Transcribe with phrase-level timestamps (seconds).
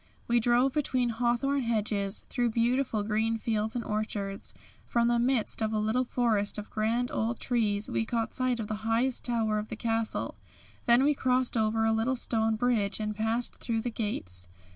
[0.27, 4.51] We drove between hawthorn hedges, through beautiful green fields and orchards.
[4.87, 8.65] From the midst of a little forest of grand old trees we caught sight of
[8.65, 10.33] the highest tower of the castle,
[10.85, 14.49] then we crossed over a little stone bridge and passed through the gates.